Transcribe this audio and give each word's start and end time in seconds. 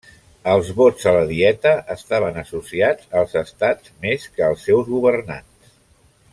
Els 0.51 0.69
vots 0.77 1.03
a 1.11 1.11
la 1.15 1.19
Dieta 1.31 1.73
estaven 1.97 2.41
associats 2.43 3.11
als 3.21 3.37
Estats 3.45 3.95
més 4.07 4.27
que 4.37 4.47
als 4.49 4.67
seus 4.71 4.93
governants. 4.97 5.75